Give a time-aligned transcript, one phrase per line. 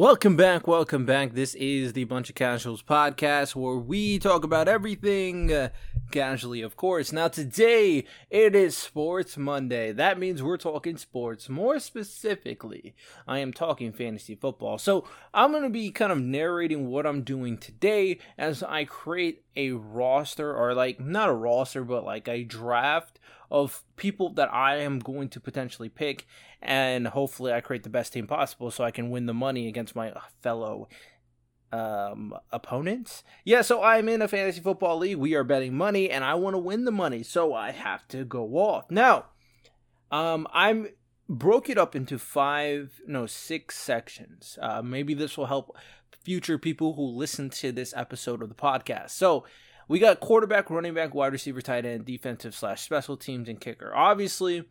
[0.00, 1.34] Welcome back, welcome back.
[1.34, 5.68] This is the Bunch of Casuals podcast where we talk about everything uh,
[6.10, 7.12] casually, of course.
[7.12, 9.92] Now, today it is Sports Monday.
[9.92, 11.50] That means we're talking sports.
[11.50, 12.94] More specifically,
[13.28, 14.78] I am talking fantasy football.
[14.78, 19.44] So, I'm going to be kind of narrating what I'm doing today as I create
[19.54, 23.20] a roster, or like not a roster, but like a draft
[23.50, 26.26] of people that I am going to potentially pick,
[26.62, 29.96] and hopefully I create the best team possible so I can win the money against
[29.96, 30.12] my
[30.42, 30.88] fellow
[31.72, 33.22] um opponents.
[33.44, 35.18] Yeah, so I'm in a fantasy football league.
[35.18, 38.24] We are betting money and I want to win the money, so I have to
[38.24, 38.90] go off.
[38.90, 39.26] Now,
[40.10, 40.88] um I'm
[41.28, 44.58] broke it up into five, no, six sections.
[44.60, 45.76] Uh maybe this will help
[46.24, 49.10] future people who listen to this episode of the podcast.
[49.10, 49.44] So,
[49.90, 53.92] we got quarterback, running back, wide receiver, tight end, defensive slash special teams, and kicker.
[53.92, 54.62] Obviously,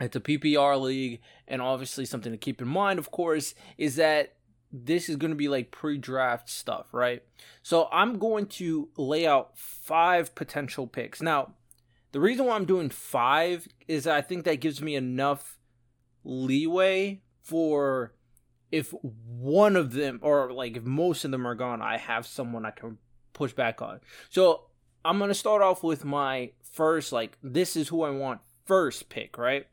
[0.00, 4.34] it's a PPR league, and obviously something to keep in mind, of course, is that
[4.72, 7.22] this is going to be like pre-draft stuff, right?
[7.62, 11.22] So I'm going to lay out five potential picks.
[11.22, 11.54] Now,
[12.10, 15.60] the reason why I'm doing five is I think that gives me enough
[16.24, 18.14] leeway for
[18.72, 22.66] if one of them or like if most of them are gone, I have someone
[22.66, 22.98] I can
[23.32, 24.00] push back on.
[24.30, 24.64] So
[25.04, 29.38] I'm gonna start off with my first like this is who I want first pick,
[29.38, 29.66] right?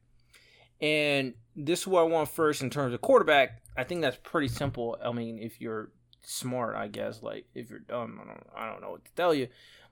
[0.82, 3.62] And this is who I want first in terms of quarterback.
[3.78, 4.98] I think that's pretty simple.
[5.04, 7.22] I mean, if you're smart, I guess.
[7.22, 9.48] Like if you're dumb, I don't, I don't know what to tell you.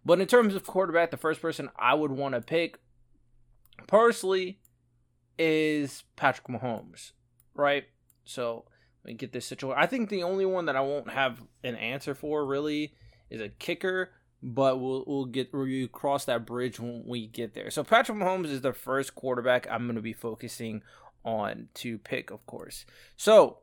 [0.06, 2.80] But in terms of quarterback, the first person I would want to pick
[3.88, 4.60] personally
[5.38, 7.12] is Patrick Mahomes,
[7.54, 7.86] right?
[8.24, 8.66] So
[9.04, 9.78] let me get this situation.
[9.78, 12.94] I think the only one that I won't have an answer for really
[13.30, 14.12] is a kicker,
[14.42, 17.70] but we'll we'll get we cross that bridge when we get there.
[17.72, 20.82] So Patrick Mahomes is the first quarterback I'm going to be focusing
[21.24, 22.86] on to pick, of course.
[23.16, 23.60] So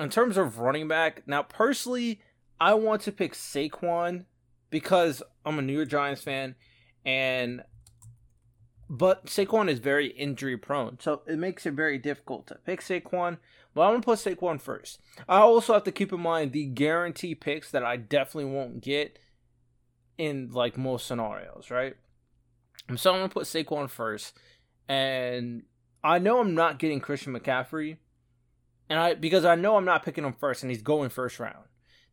[0.00, 2.20] in terms of running back, now personally,
[2.60, 4.24] I want to pick Saquon
[4.70, 6.54] because I'm a New York Giants fan,
[7.04, 7.62] and
[8.88, 13.38] but Saquon is very injury prone, so it makes it very difficult to pick Saquon.
[13.74, 15.00] But I'm gonna put Saquon first.
[15.28, 19.18] I also have to keep in mind the guarantee picks that I definitely won't get
[20.16, 21.96] in like most scenarios, right?
[22.96, 24.38] So I'm gonna put Saquon first,
[24.88, 25.62] and
[26.04, 27.96] I know I'm not getting Christian McCaffrey,
[28.88, 31.64] and I because I know I'm not picking him first, and he's going first round.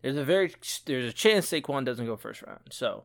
[0.01, 0.53] There's a very
[0.85, 3.03] there's a chance Saquon doesn't go first round, so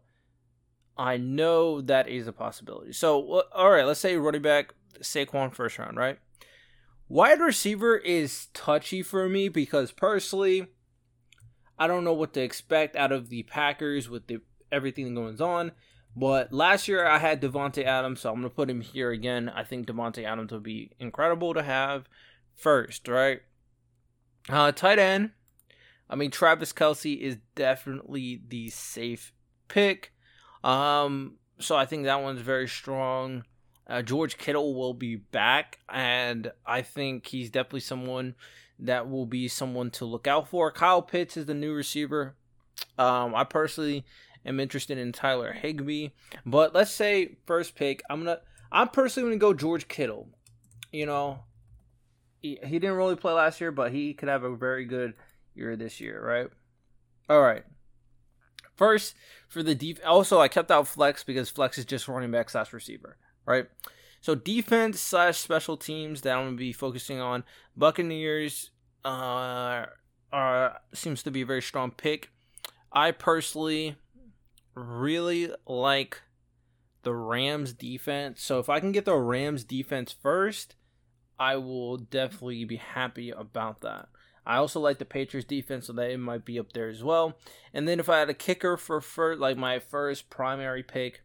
[0.97, 2.93] I know that is a possibility.
[2.93, 6.19] So all right, let's say running back Saquon first round, right?
[7.09, 10.67] Wide receiver is touchy for me because personally,
[11.79, 14.41] I don't know what to expect out of the Packers with the
[14.73, 15.73] everything going on.
[16.17, 19.49] But last year I had Davante Adams, so I'm gonna put him here again.
[19.49, 22.09] I think Davante Adams would be incredible to have
[22.55, 23.43] first, right?
[24.49, 25.31] Uh, tight end.
[26.09, 29.33] I mean, Travis Kelce is definitely the safe
[29.69, 30.13] pick.
[30.65, 33.45] Um, so I think that one's very strong.
[33.89, 38.35] Uh, George Kittle will be back, and I think he's definitely someone
[38.79, 40.73] that will be someone to look out for.
[40.73, 42.35] Kyle Pitts is the new receiver.
[42.99, 44.05] Um, I personally
[44.45, 46.09] am interested in Tyler Higbee,
[46.45, 48.41] but let's say first pick, I'm gonna,
[48.73, 50.29] I'm personally gonna go George Kittle.
[50.93, 51.41] You know,
[52.43, 55.15] he, he didn't really play last year, but he could have a very good
[55.55, 56.49] year this year, right?
[57.29, 57.65] All right.
[58.75, 59.15] First
[59.49, 60.01] for the deep.
[60.05, 63.67] Also, I kept out flex because flex is just running back slash receiver right?
[64.21, 67.45] So defense slash special teams that I'm gonna be focusing on.
[67.77, 68.71] Buccaneers
[69.05, 69.87] uh,
[70.33, 72.31] are seems to be a very strong pick.
[72.93, 73.97] I personally
[74.75, 76.23] really like
[77.03, 78.43] the Rams defense.
[78.43, 80.75] So if I can get the Rams defense first,
[81.39, 84.09] I will definitely be happy about that.
[84.45, 87.37] I also like the Patriots defense, so that it might be up there as well.
[87.75, 91.23] And then if I had a kicker for first, like my first primary pick,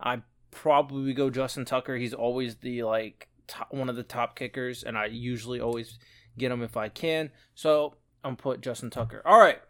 [0.00, 1.96] I probably we go Justin Tucker.
[1.96, 5.98] He's always the like top, one of the top kickers, and I usually always
[6.38, 7.30] get him if I can.
[7.54, 9.22] So I'm put Justin Tucker.
[9.24, 9.60] All right.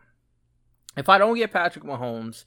[0.97, 2.45] If I don't get Patrick Mahomes,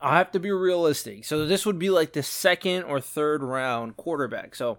[0.00, 1.24] I have to be realistic.
[1.24, 4.54] So this would be like the second or third round quarterback.
[4.54, 4.78] So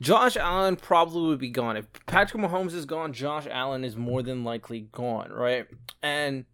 [0.00, 1.76] Josh Allen probably would be gone.
[1.76, 5.66] If Patrick Mahomes is gone, Josh Allen is more than likely gone, right?
[6.02, 6.44] And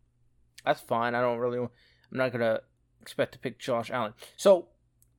[0.66, 1.14] that's fine.
[1.14, 1.68] I don't really I'm
[2.18, 2.62] not going to
[3.00, 4.12] expect to pick Josh Allen.
[4.36, 4.68] So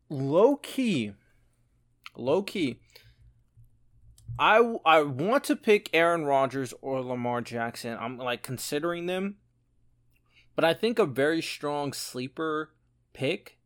[0.10, 1.14] low key,
[2.16, 2.80] low key,
[4.38, 7.98] I I want to pick Aaron Rodgers or Lamar Jackson.
[8.00, 9.36] I'm like considering them,
[10.56, 12.72] but I think a very strong sleeper
[13.14, 13.58] pick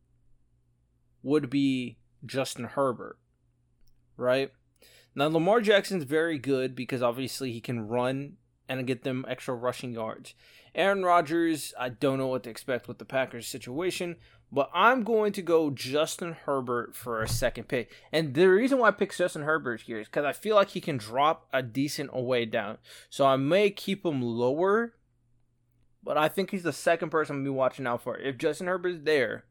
[1.21, 3.17] would be Justin Herbert,
[4.17, 4.51] right?
[5.15, 8.37] Now Lamar Jackson's very good because obviously he can run
[8.67, 10.33] and get them extra rushing yards.
[10.73, 14.15] Aaron Rodgers, I don't know what to expect with the Packers situation,
[14.53, 17.91] but I'm going to go Justin Herbert for a second pick.
[18.11, 20.79] And the reason why I picked Justin Herbert here is because I feel like he
[20.79, 22.77] can drop a decent away down.
[23.09, 24.93] So I may keep him lower,
[26.03, 28.15] but I think he's the second person I'm be watching out for.
[28.15, 29.45] If Justin Herbert's there,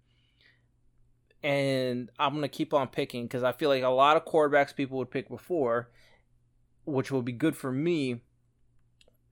[1.42, 4.72] and I'm going to keep on picking because I feel like a lot of quarterbacks
[4.72, 5.90] people would pick before,
[6.84, 8.20] which will be good for me.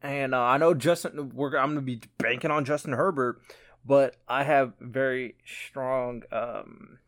[0.03, 3.41] And uh, I know Justin, we're, I'm going to be banking on Justin Herbert,
[3.85, 6.99] but I have very strong um,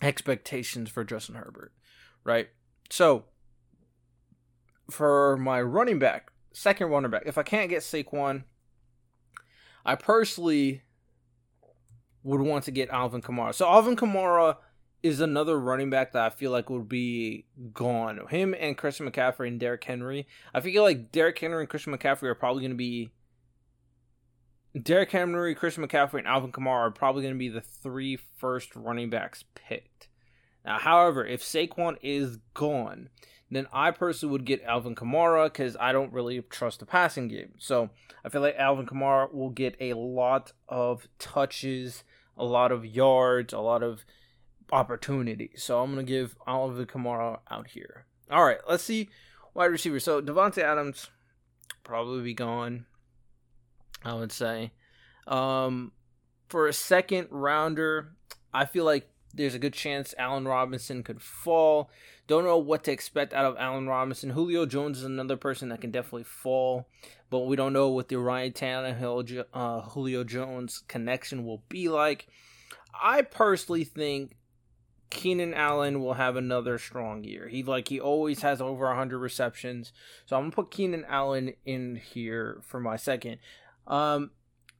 [0.00, 1.72] expectations for Justin Herbert,
[2.24, 2.48] right?
[2.90, 3.24] So,
[4.90, 8.44] for my running back, second running back, if I can't get Saquon,
[9.84, 10.82] I personally
[12.22, 13.54] would want to get Alvin Kamara.
[13.54, 14.56] So Alvin Kamara
[15.02, 18.20] is another running back that I feel like would be gone.
[18.28, 20.28] Him and Christian McCaffrey and Derrick Henry.
[20.54, 23.10] I feel like Derrick Henry and Christian McCaffrey are probably going to be.
[24.80, 28.74] Derrick Henry, Christian McCaffrey, and Alvin Kamara are probably going to be the three first
[28.74, 30.08] running backs picked.
[30.64, 33.10] Now, however, if Saquon is gone,
[33.50, 37.52] then I personally would get Alvin Kamara because I don't really trust the passing game.
[37.58, 37.90] So
[38.24, 42.02] I feel like Alvin Kamara will get a lot of touches,
[42.36, 44.04] a lot of yards, a lot of
[44.70, 45.50] opportunity.
[45.56, 48.06] So I'm gonna give Alvin Kamara out here.
[48.30, 49.10] All right, let's see
[49.52, 50.00] wide receiver.
[50.00, 51.10] So Davante Adams
[51.84, 52.86] probably be gone.
[54.04, 54.72] I would say.
[55.26, 55.92] Um,
[56.48, 58.12] for a second rounder,
[58.52, 61.90] I feel like there's a good chance Allen Robinson could fall.
[62.26, 64.30] Don't know what to expect out of Allen Robinson.
[64.30, 66.88] Julio Jones is another person that can definitely fall,
[67.30, 72.26] but we don't know what the Ryan Tannehill, uh, Julio Jones connection will be like.
[73.02, 74.36] I personally think
[75.12, 77.48] Keenan Allen will have another strong year.
[77.48, 79.92] He like he always has over 100 receptions.
[80.24, 83.38] So I'm going to put Keenan Allen in here for my second.
[83.86, 84.30] Um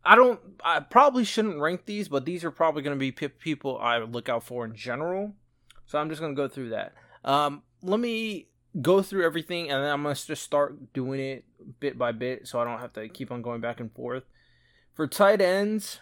[0.05, 0.41] I don't.
[0.65, 4.29] I probably shouldn't rank these, but these are probably going to be people I look
[4.29, 5.35] out for in general.
[5.87, 6.95] So I'm just going to go through that.
[7.25, 8.49] Um, let me
[8.81, 11.45] go through everything, and then I'm going to just start doing it
[11.79, 14.25] bit by bit, so I don't have to keep on going back and forth.
[14.95, 16.01] For tight ends,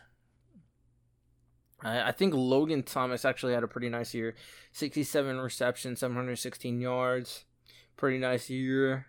[1.83, 4.35] I, I think Logan Thomas actually had a pretty nice year.
[4.73, 7.45] 67 receptions, 716 yards.
[7.97, 9.07] Pretty nice year.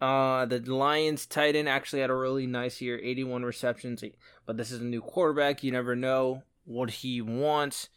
[0.00, 4.04] Uh, the Lions tight end actually had a really nice year, 81 receptions.
[4.46, 5.62] But this is a new quarterback.
[5.62, 7.88] You never know what he wants,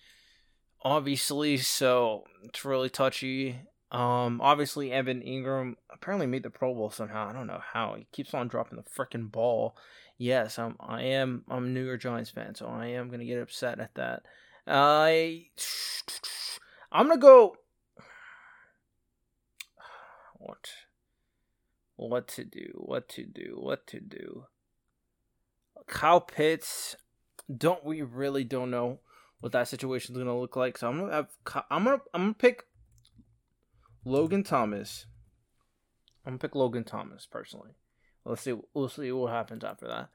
[0.84, 1.58] obviously.
[1.58, 3.60] So it's really touchy.
[3.92, 7.30] Um, obviously Evan Engram apparently made the Pro Bowl somehow.
[7.30, 7.96] I don't know how.
[7.98, 9.78] He keeps on dropping the freaking ball.
[10.18, 10.76] Yes, I'm.
[10.80, 11.44] I am.
[11.48, 14.24] I'm a New York Giants fan, so I am gonna get upset at that.
[14.66, 15.46] I.
[16.92, 17.56] I'm gonna go.
[20.40, 20.70] What?
[21.98, 24.46] What to do, what to do, what to do.
[25.88, 26.96] Kyle Pitts,
[27.56, 29.00] don't we really don't know
[29.40, 30.78] what that situation is gonna look like.
[30.78, 31.30] So I'm gonna have
[31.70, 32.64] I'm gonna I'm gonna pick
[34.06, 35.06] Logan Thomas.
[36.26, 37.72] I'm gonna pick Logan Thomas personally.
[38.26, 40.10] Let's see we'll see what happens after that.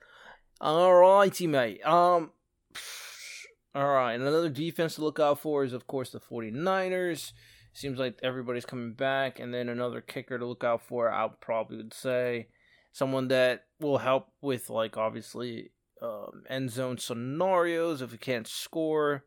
[0.60, 1.84] Alrighty, mate.
[1.86, 2.30] Um
[3.74, 7.32] Alright, another defense to look out for is of course the 49ers.
[7.72, 9.40] Seems like everybody's coming back.
[9.40, 12.48] And then another kicker to look out for, I probably would say
[12.92, 15.70] someone that will help with, like, obviously
[16.02, 19.24] um, end zone scenarios if we can't score.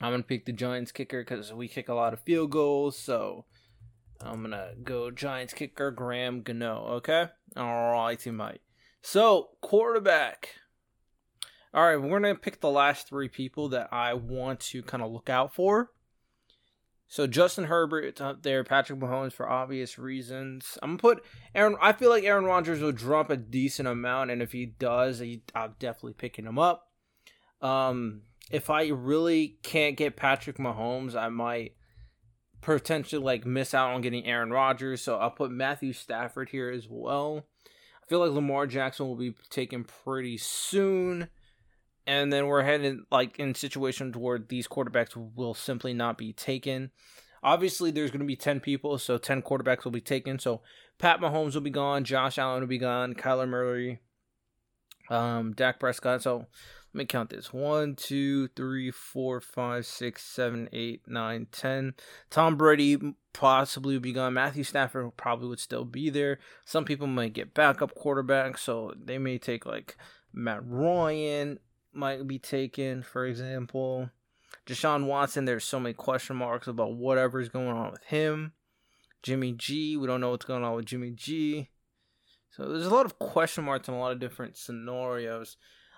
[0.00, 2.98] I'm to pick the Giants kicker because we kick a lot of field goals.
[2.98, 3.44] So
[4.20, 6.86] I'm to go Giants kicker Graham Gano.
[6.96, 7.26] Okay?
[7.56, 8.60] All right, mate.
[9.02, 10.56] So, quarterback.
[11.72, 15.12] All right, we're to pick the last three people that I want to kind of
[15.12, 15.90] look out for.
[17.10, 20.78] So Justin Herbert up there, Patrick Mahomes for obvious reasons.
[20.80, 21.24] I'm gonna put
[21.56, 21.74] Aaron.
[21.80, 25.42] I feel like Aaron Rodgers will drop a decent amount, and if he does, he,
[25.52, 26.86] I'm definitely picking him up.
[27.60, 31.72] Um, if I really can't get Patrick Mahomes, I might
[32.60, 35.02] potentially like miss out on getting Aaron Rodgers.
[35.02, 37.44] So I'll put Matthew Stafford here as well.
[37.66, 41.28] I feel like Lamar Jackson will be taken pretty soon
[42.06, 46.90] and then we're headed like in situations where these quarterbacks will simply not be taken.
[47.42, 50.38] Obviously, there's going to be 10 people, so 10 quarterbacks will be taken.
[50.38, 50.60] So
[50.98, 54.00] Pat Mahomes will be gone, Josh Allen will be gone, Kyler Murray,
[55.08, 56.22] um, Dak Prescott.
[56.22, 56.46] So
[56.92, 61.94] let me count this one, two, three, four, five, six, seven, eight, nine, ten.
[62.28, 62.98] Tom Brady
[63.32, 64.34] possibly would be gone.
[64.34, 66.40] Matthew Stafford probably would still be there.
[66.64, 69.96] Some people might get backup quarterbacks, so they may take like
[70.32, 71.60] Matt Ryan
[71.92, 74.10] might be taken, for example.
[74.66, 78.52] Deshaun Watson, there's so many question marks about whatever's going on with him.
[79.22, 81.68] Jimmy G, we don't know what's going on with Jimmy G.
[82.50, 85.56] So there's a lot of question marks in a lot of different scenarios.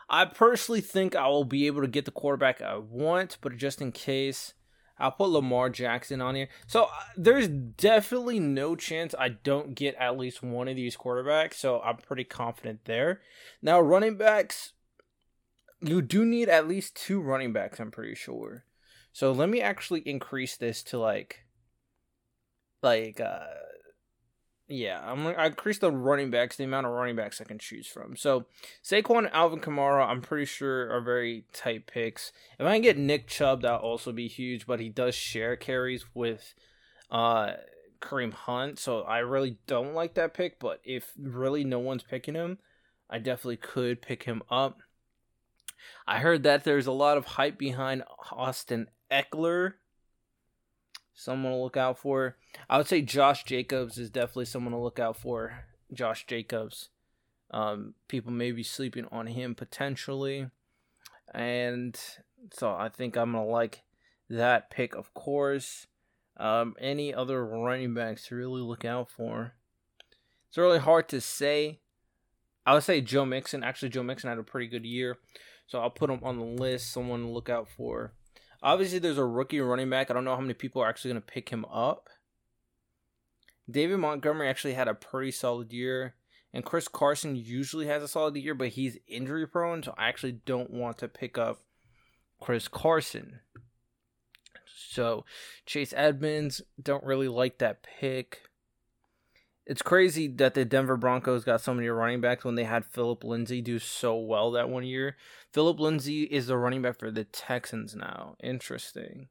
[0.09, 3.81] I personally think I will be able to get the quarterback I want, but just
[3.81, 4.53] in case,
[4.99, 6.49] I'll put Lamar Jackson on here.
[6.67, 11.55] So uh, there's definitely no chance I don't get at least one of these quarterbacks.
[11.55, 13.21] So I'm pretty confident there.
[13.63, 14.72] Now, running backs,
[15.83, 18.65] you do need at least two running backs, I'm pretty sure.
[19.13, 21.45] So let me actually increase this to like,
[22.83, 23.41] like, uh,
[24.69, 27.87] yeah, I'm gonna increase the running backs, the amount of running backs I can choose
[27.87, 28.17] from.
[28.17, 28.47] So
[28.83, 32.33] Saquon Alvin Kamara, I'm pretty sure are very tight picks.
[32.59, 36.07] If I can get Nick Chubb, that'll also be huge, but he does share carries
[36.15, 36.55] with
[37.11, 37.55] uh
[38.01, 40.59] Kareem Hunt, so I really don't like that pick.
[40.59, 42.59] But if really no one's picking him,
[43.11, 44.81] I definitely could pick him up.
[46.07, 49.75] I heard that there's a lot of hype behind Austin Ekeler.
[51.15, 52.37] someone to look out for.
[52.69, 55.65] I would say Josh Jacobs is definitely someone to look out for.
[55.93, 56.89] Josh Jacobs.
[57.51, 60.49] Um, people may be sleeping on him potentially.
[61.35, 61.99] And
[62.53, 63.83] so I think I'm going to like
[64.31, 65.87] that pick, of course.
[66.39, 69.53] Um, any other running backs to really look out for?
[70.49, 71.81] It's really hard to say.
[72.65, 73.63] I would say Joe Mixon.
[73.63, 75.19] Actually, Joe Mixon had a pretty good year.
[75.73, 76.93] So I'll put him on the list.
[76.93, 78.13] Someone to look out for.
[78.63, 80.11] Obviously, there's a rookie running back.
[80.11, 82.11] I don't know how many people are actually going to pick him up.
[83.71, 86.15] David Montgomery actually had a pretty solid year.
[86.53, 90.33] And Chris Carson usually has a solid year, but he's injury prone, so I actually
[90.45, 91.61] don't want to pick up
[92.39, 93.41] Chris Carson.
[94.91, 95.25] So
[95.65, 98.43] Chase Edmonds, don't really like that pick
[99.65, 103.23] it's crazy that the Denver Broncos got so many running backs when they had Phillip
[103.23, 105.17] Lindsay do so well that one year.
[105.53, 108.37] Phillip Lindsay is the running back for the Texans now.
[108.43, 109.29] Interesting.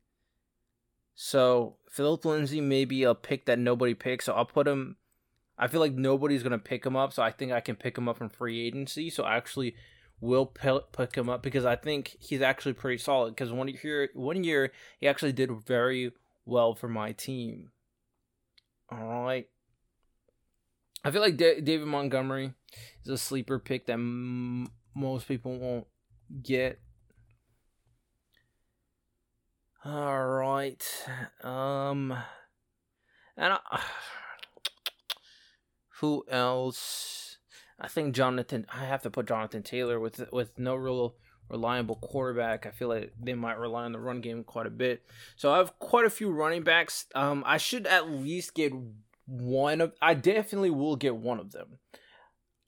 [1.16, 4.26] So Phillip Lindsay may be a pick that nobody picks.
[4.26, 4.96] So I'll put him.
[5.58, 8.08] I feel like nobody's gonna pick him up, so I think I can pick him
[8.08, 9.10] up from free agency.
[9.10, 9.76] So I actually
[10.22, 13.36] will pick him up because I think he's actually pretty solid.
[13.36, 16.14] Because one year, one year he actually did very
[16.46, 17.72] well for my team.
[18.90, 19.48] All right.
[21.04, 22.54] I feel like D- David Montgomery
[23.04, 25.88] is a sleeper pick that m- most people won't
[26.44, 26.80] get.
[29.84, 30.84] All right.
[31.44, 32.16] Um
[33.36, 33.82] and I,
[36.00, 37.38] who else?
[37.80, 41.16] I think Jonathan I have to put Jonathan Taylor with with no real
[41.50, 42.68] reliable quarterback.
[42.68, 45.02] I feel like they might rely on the run game quite a bit.
[45.36, 47.08] So I have quite a few running backs.
[47.16, 48.72] Um I should at least get
[49.26, 51.80] one of I definitely will get one of them.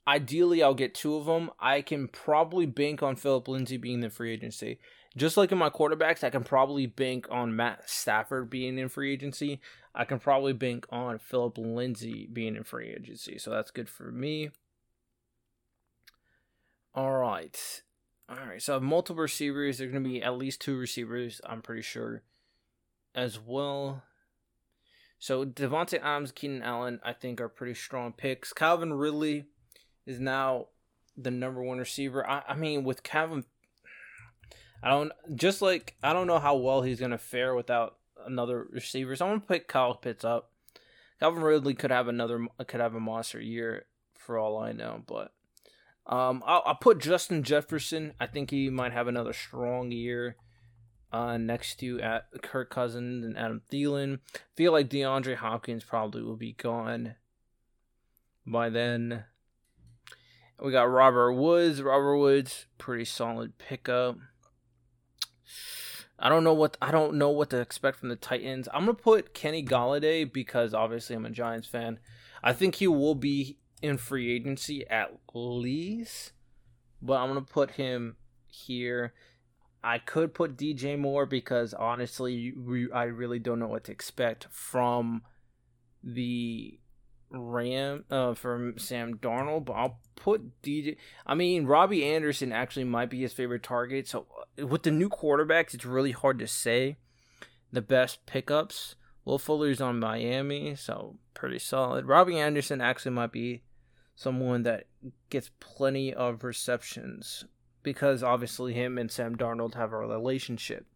[0.07, 1.49] Ideally, I'll get two of them.
[1.59, 4.79] I can probably bank on Phillip Lindsay being the free agency.
[5.15, 9.13] Just like in my quarterbacks, I can probably bank on Matt Stafford being in free
[9.13, 9.61] agency.
[9.95, 13.37] I can probably bank on Phillip Lindsay being in free agency.
[13.37, 14.49] So that's good for me.
[16.95, 17.83] All right.
[18.27, 18.61] All right.
[18.61, 19.77] So I have multiple receivers.
[19.77, 22.23] There's going to be at least two receivers, I'm pretty sure,
[23.13, 24.03] as well.
[25.23, 28.51] So Davante Adams, Keenan Allen, I think are pretty strong picks.
[28.51, 29.45] Calvin Ridley
[30.05, 30.67] is now
[31.15, 32.29] the number one receiver.
[32.29, 33.45] I, I mean, with Calvin,
[34.83, 39.15] I don't just like I don't know how well he's gonna fare without another receiver.
[39.15, 40.51] So I'm gonna pick Kyle Pitts up.
[41.21, 45.31] Calvin Ridley could have another could have a monster year for all I know, but
[46.05, 48.11] um, I'll, I'll put Justin Jefferson.
[48.19, 50.35] I think he might have another strong year
[51.13, 54.19] uh, next to at Kirk Cousins and Adam Thielen.
[54.55, 57.15] Feel like DeAndre Hopkins probably will be gone
[58.45, 59.25] by then.
[60.61, 61.81] We got Robert Woods.
[61.81, 64.17] Robert Woods, pretty solid pickup.
[66.17, 68.67] I don't know what I don't know what to expect from the Titans.
[68.73, 71.99] I'm gonna put Kenny Golladay because obviously I'm a Giants fan.
[72.41, 76.31] I think he will be in free agency at least,
[77.01, 78.15] but I'm gonna put him
[78.47, 79.13] here.
[79.83, 82.53] I could put DJ Moore because honestly,
[82.93, 85.23] I really don't know what to expect from
[86.03, 86.79] the
[87.29, 90.97] Ram uh, from Sam Darnold, but I'll put DJ.
[91.25, 94.07] I mean, Robbie Anderson actually might be his favorite target.
[94.07, 94.27] So
[94.61, 96.97] uh, with the new quarterbacks, it's really hard to say
[97.71, 98.95] the best pickups.
[99.25, 102.05] Will Fuller's on Miami, so pretty solid.
[102.05, 103.63] Robbie Anderson actually might be
[104.15, 104.85] someone that
[105.29, 107.45] gets plenty of receptions
[107.83, 110.87] because obviously him and Sam Darnold have a relationship.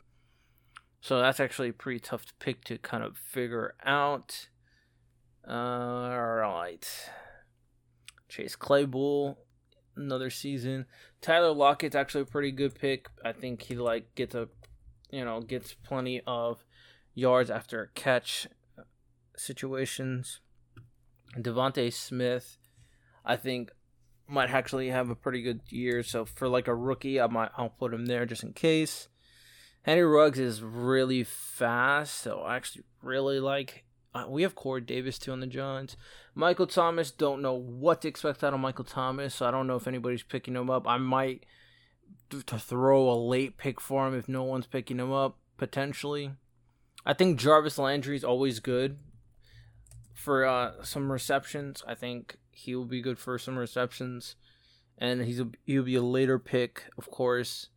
[1.02, 4.50] So that's actually a pretty tough pick to kind of figure out.
[5.48, 6.88] Uh, all right.
[8.30, 9.38] Chase Claypool,
[9.96, 10.86] another season.
[11.22, 13.10] Tyler Lockett's actually a pretty good pick.
[13.24, 14.50] I think he like gets a,
[15.12, 16.66] you know, gets plenty of
[17.14, 18.48] yards after catch
[19.36, 20.42] situations.
[21.38, 22.58] DeVonta Smith,
[23.24, 23.72] I think
[24.28, 26.04] might actually have a pretty good year.
[26.04, 29.08] So for like a rookie, I might I'll put him there just in case.
[29.84, 33.86] Henry Ruggs is really fast, so I actually really like.
[34.14, 35.96] Uh, we have Corey Davis too on the Giants.
[36.36, 39.36] Michael Thomas, don't know what to expect out of Michael Thomas.
[39.36, 40.88] So I don't know if anybody's picking him up.
[40.88, 41.46] I might
[42.30, 46.32] to throw a late pick for him if no one's picking him up potentially.
[47.06, 48.98] I think Jarvis Landry is always good
[50.14, 51.84] for uh, some receptions.
[51.88, 54.36] I think he will be good for some receptions,
[54.98, 57.70] and he's a, he'll be a later pick, of course.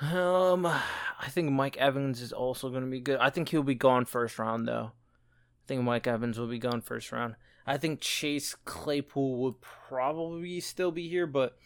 [0.00, 3.18] Um, I think Mike Evans is also going to be good.
[3.18, 4.92] I think he'll be gone first round though.
[4.92, 7.34] I think Mike Evans will be gone first round.
[7.66, 11.56] I think Chase Claypool would probably still be here, but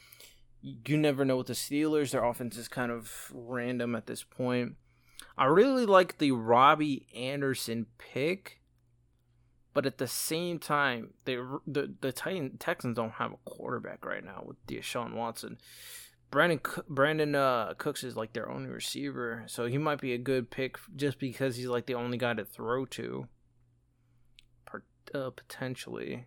[0.62, 2.12] you never know with the Steelers.
[2.12, 4.76] Their offense is kind of random at this point.
[5.36, 8.59] I really like the Robbie Anderson pick,
[9.72, 11.36] but at the same time, they
[11.66, 15.58] the the Titan, Texans don't have a quarterback right now with Deshaun Watson.
[16.30, 20.50] Brandon Brandin uh, Cooks is like their only receiver, so he might be a good
[20.50, 23.26] pick just because he's like the only guy to throw to.
[25.12, 26.26] Uh, potentially,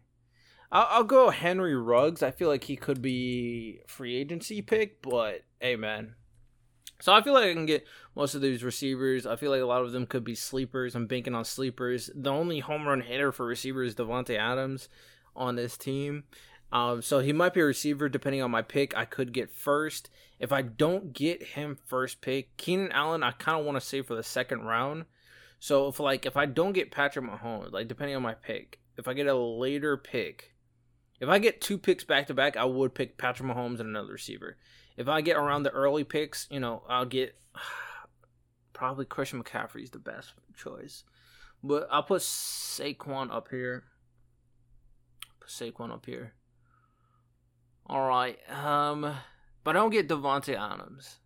[0.70, 2.22] I'll, I'll go Henry Ruggs.
[2.22, 6.16] I feel like he could be free agency pick, but hey, man.
[7.04, 9.26] So I feel like I can get most of these receivers.
[9.26, 10.96] I feel like a lot of them could be sleepers.
[10.96, 12.10] I'm banking on sleepers.
[12.16, 14.88] The only home run hitter for receivers is Davante Adams
[15.36, 16.24] on this team.
[16.72, 18.96] Um, so he might be a receiver depending on my pick.
[18.96, 20.10] I could get first.
[20.40, 24.06] If I don't get him first pick, Keenan Allen, I kind of want to save
[24.06, 25.04] for the second round.
[25.60, 29.10] So if like if I don't get Patrick Mahomes, like depending on my pick, if
[29.10, 30.54] I get a later pick,
[31.20, 34.14] if I get two picks back to back, I would pick Patrick Mahomes and another
[34.14, 34.56] receiver.
[34.98, 37.36] If I get around the early picks, you know, I'll get
[38.74, 41.04] probably Christian McCaffrey's the best choice.
[41.64, 43.86] But I'll put Saquon up here.
[45.40, 46.34] Put Saquon up here.
[47.88, 48.38] All right.
[48.52, 49.16] Um,
[49.64, 51.18] but I don't get Davante Adams.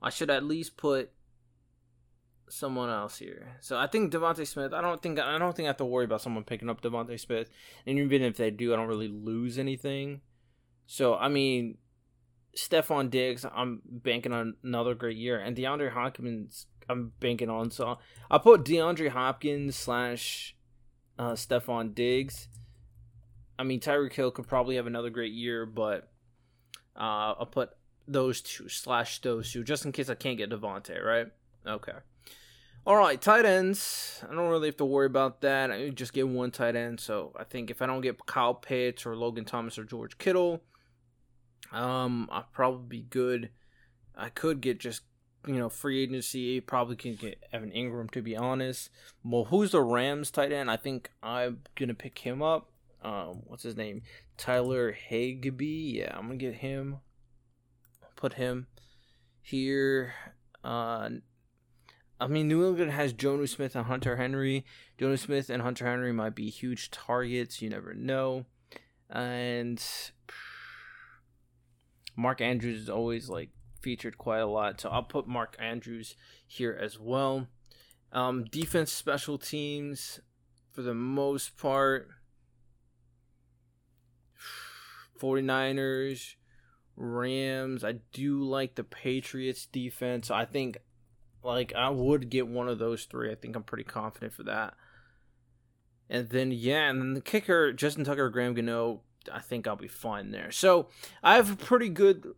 [0.00, 1.12] I should at least put
[2.48, 3.56] someone else here.
[3.60, 4.72] So I think DeVonta Smith.
[4.72, 7.18] I don't think I don't think I have to worry about someone picking up DeVonta
[7.18, 7.50] Smith.
[7.86, 10.20] And even if they do, I don't really lose anything.
[10.86, 11.78] So I mean,
[12.56, 17.70] Stefon Diggs, I'm banking on another great year, and DeAndre Hopkins, I'm banking on.
[17.70, 17.98] So
[18.30, 20.54] I'll put DeAndre Hopkins slash
[21.18, 22.48] uh, Stefon Diggs
[23.62, 26.10] I mean, Tyreek Hill could probably have another great year, but
[26.96, 27.70] uh, I'll put
[28.08, 31.28] those two slash those two just in case I can't get Davante, right?
[31.64, 31.92] Okay.
[32.84, 34.24] All right, tight ends.
[34.28, 35.70] I don't really have to worry about that.
[35.70, 36.98] I just get one tight end.
[36.98, 40.60] So I think if I don't get Kyle Pitts or Logan Thomas or George Kittle,
[41.72, 43.50] um, I'll probably be good.
[44.16, 45.02] I could get just
[45.46, 46.60] you know free agency.
[46.60, 48.90] Probably can get Evan Engram to be honest.
[49.24, 50.70] Well, who's the Rams tight end?
[50.70, 52.72] I think I'm gonna pick him up
[53.04, 54.02] um, what's his name?
[54.36, 55.98] Tyler Higbee.
[55.98, 56.98] Yeah, I'm gonna get him.
[58.16, 58.68] Put him
[59.40, 60.14] here.
[60.62, 61.08] Uh,
[62.20, 64.64] I mean, New England has Jonnu Smith and Hunter Henry.
[64.98, 67.60] Jonnu Smith and Hunter Henry might be huge targets.
[67.60, 68.46] You never know.
[69.10, 69.82] And
[72.16, 76.78] Mark Andrews is always like featured quite a lot, so I'll put Mark Andrews here
[76.80, 77.48] as well.
[78.12, 80.20] Um, defense, special teams,
[80.70, 82.08] for the most part.
[85.20, 86.34] 49ers,
[86.96, 87.84] Rams.
[87.84, 90.30] I do like the Patriots defense.
[90.30, 90.78] I think
[91.42, 93.30] like I would get one of those three.
[93.30, 94.74] I think I'm pretty confident for that.
[96.08, 99.88] And then yeah, and then the kicker, Justin Tucker, Graham Gano, I think I'll be
[99.88, 100.50] fine there.
[100.50, 100.88] So
[101.22, 102.34] I have a pretty good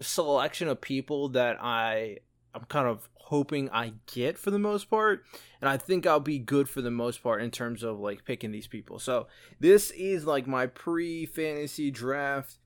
[0.00, 2.18] selection of people that I
[2.54, 5.24] I'm kind of hoping I get for the most part.
[5.60, 8.52] And I think I'll be good for the most part in terms of like picking
[8.52, 8.98] these people.
[8.98, 9.26] So
[9.58, 12.58] this is like my pre fantasy draft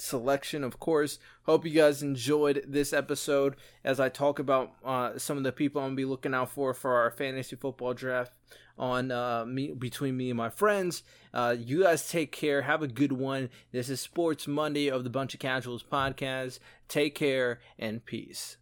[0.00, 1.18] selection, of course.
[1.44, 5.80] Hope you guys enjoyed this episode as I talk about uh, some of the people
[5.80, 8.32] I'm gonna be looking out for for our fantasy football draft
[8.78, 11.02] on uh, me between me and my friends.
[11.32, 12.62] Uh, you guys take care.
[12.62, 13.50] Have a good one.
[13.72, 16.58] This is Sports Monday of the Bunch of Casuals podcast.
[16.88, 18.56] Take care and peace.